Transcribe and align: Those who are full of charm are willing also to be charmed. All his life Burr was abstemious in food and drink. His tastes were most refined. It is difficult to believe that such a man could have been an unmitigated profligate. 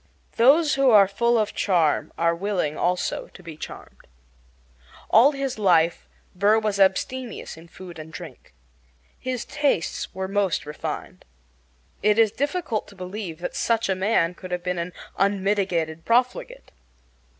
Those 0.35 0.73
who 0.73 0.89
are 0.89 1.07
full 1.07 1.37
of 1.37 1.53
charm 1.53 2.11
are 2.17 2.33
willing 2.33 2.75
also 2.75 3.27
to 3.35 3.43
be 3.43 3.55
charmed. 3.55 4.07
All 5.11 5.31
his 5.33 5.59
life 5.59 6.07
Burr 6.33 6.57
was 6.57 6.79
abstemious 6.79 7.55
in 7.55 7.67
food 7.67 7.99
and 7.99 8.11
drink. 8.11 8.51
His 9.19 9.45
tastes 9.45 10.11
were 10.11 10.27
most 10.27 10.65
refined. 10.65 11.23
It 12.01 12.17
is 12.17 12.31
difficult 12.31 12.87
to 12.87 12.95
believe 12.95 13.37
that 13.41 13.55
such 13.55 13.89
a 13.89 13.93
man 13.95 14.33
could 14.33 14.49
have 14.49 14.63
been 14.63 14.79
an 14.79 14.91
unmitigated 15.19 16.03
profligate. 16.03 16.71